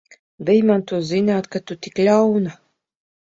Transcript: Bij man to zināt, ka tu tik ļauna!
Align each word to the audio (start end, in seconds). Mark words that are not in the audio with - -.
Bij 0.45 0.61
man 0.69 0.81
to 0.91 0.97
zināt, 1.09 1.49
ka 1.55 1.59
tu 1.71 1.79
tik 1.87 1.97
ļauna! 2.09 2.53